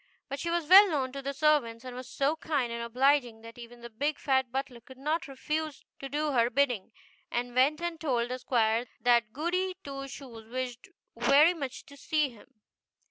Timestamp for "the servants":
1.21-1.85